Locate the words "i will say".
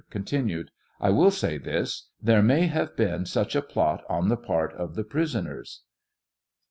0.99-1.59